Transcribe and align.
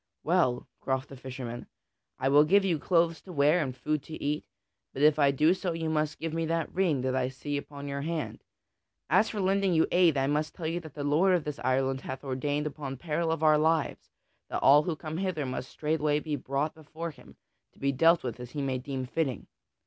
"Well," 0.23 0.67
quoth 0.79 1.05
the 1.09 1.15
fisherman, 1.15 1.67
"I 2.17 2.27
will 2.27 2.43
give 2.43 2.65
you 2.65 2.79
clothes 2.79 3.21
to 3.21 3.31
wear 3.31 3.61
and 3.61 3.77
food 3.77 4.01
to 4.05 4.15
eat, 4.19 4.43
but 4.93 5.03
if 5.03 5.19
I 5.19 5.29
do 5.29 5.53
so 5.53 5.73
you 5.73 5.91
must 5.91 6.17
give 6.17 6.33
me 6.33 6.43
that 6.47 6.73
ring 6.73 7.01
that 7.01 7.15
I 7.15 7.29
see 7.29 7.55
upon 7.55 7.87
your 7.87 8.01
hand. 8.01 8.43
As 9.11 9.29
for 9.29 9.39
lending 9.39 9.75
you 9.75 9.85
aid, 9.91 10.17
I 10.17 10.25
must 10.25 10.55
tell 10.55 10.65
you 10.65 10.79
that 10.79 10.95
the 10.95 11.03
lord 11.03 11.35
of 11.35 11.43
this 11.43 11.59
island 11.59 12.01
hath 12.01 12.23
ordained 12.23 12.65
upon 12.65 12.97
peril 12.97 13.31
of 13.31 13.43
our 13.43 13.59
lives 13.59 14.09
that 14.49 14.63
all 14.63 14.81
who 14.81 14.95
come 14.95 15.17
hither 15.17 15.45
must 15.45 15.69
straightway 15.69 16.19
be 16.19 16.35
brought 16.35 16.73
before 16.73 17.11
him 17.11 17.35
to 17.73 17.77
be 17.77 17.91
dealt 17.91 18.23
with 18.23 18.39
as 18.39 18.49
he 18.53 18.61
may 18.63 18.79
deem 18.79 19.05
fitting. 19.05 19.45